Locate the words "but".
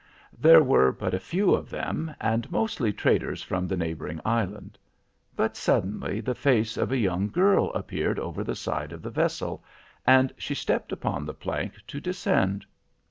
0.91-1.13, 5.35-5.55